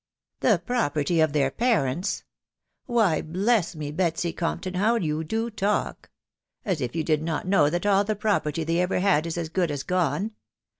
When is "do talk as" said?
5.23-6.81